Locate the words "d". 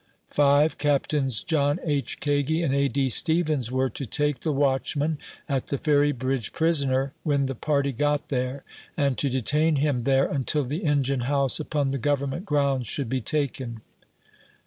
2.87-3.07